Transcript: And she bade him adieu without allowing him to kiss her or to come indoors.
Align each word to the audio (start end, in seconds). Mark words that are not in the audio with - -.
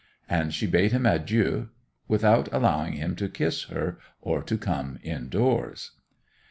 And 0.27 0.51
she 0.51 0.65
bade 0.65 0.93
him 0.93 1.05
adieu 1.05 1.69
without 2.07 2.51
allowing 2.51 2.93
him 2.93 3.15
to 3.17 3.29
kiss 3.29 3.65
her 3.65 3.99
or 4.19 4.41
to 4.41 4.57
come 4.57 4.97
indoors. 5.03 5.91